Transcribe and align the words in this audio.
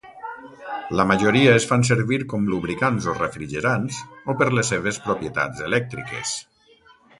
La 0.99 1.03
majoria 1.09 1.51
es 1.57 1.67
fan 1.71 1.85
servir 1.89 2.19
com 2.31 2.47
lubricants 2.55 3.09
o 3.13 3.15
refrigerants 3.19 4.01
o 4.35 4.39
per 4.41 4.49
les 4.61 4.75
seves 4.75 5.01
propietats 5.07 5.65
elèctriques. 5.71 6.37